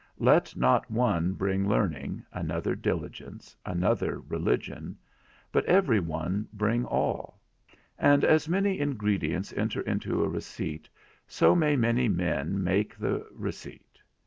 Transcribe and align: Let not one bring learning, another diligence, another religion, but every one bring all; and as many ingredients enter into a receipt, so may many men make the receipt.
Let 0.17 0.55
not 0.55 0.89
one 0.89 1.33
bring 1.33 1.69
learning, 1.69 2.25
another 2.33 2.73
diligence, 2.73 3.55
another 3.67 4.19
religion, 4.21 4.97
but 5.51 5.63
every 5.65 5.99
one 5.99 6.47
bring 6.51 6.85
all; 6.85 7.39
and 7.99 8.23
as 8.25 8.49
many 8.49 8.79
ingredients 8.79 9.53
enter 9.53 9.81
into 9.81 10.23
a 10.23 10.27
receipt, 10.27 10.89
so 11.27 11.55
may 11.55 11.75
many 11.75 12.07
men 12.07 12.63
make 12.63 12.97
the 12.97 13.27
receipt. 13.31 13.99